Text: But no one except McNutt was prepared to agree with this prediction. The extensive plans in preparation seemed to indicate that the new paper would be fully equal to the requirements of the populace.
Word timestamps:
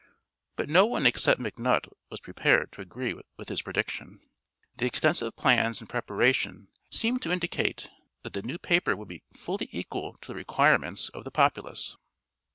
But 0.55 0.67
no 0.67 0.87
one 0.87 1.05
except 1.05 1.39
McNutt 1.39 1.87
was 2.09 2.19
prepared 2.19 2.71
to 2.71 2.81
agree 2.81 3.13
with 3.13 3.47
this 3.47 3.61
prediction. 3.61 4.19
The 4.77 4.87
extensive 4.87 5.35
plans 5.35 5.79
in 5.79 5.85
preparation 5.85 6.69
seemed 6.89 7.21
to 7.21 7.31
indicate 7.31 7.87
that 8.23 8.33
the 8.33 8.41
new 8.41 8.57
paper 8.57 8.95
would 8.95 9.09
be 9.09 9.21
fully 9.37 9.69
equal 9.71 10.13
to 10.21 10.29
the 10.29 10.35
requirements 10.35 11.09
of 11.09 11.23
the 11.23 11.29
populace. 11.29 11.97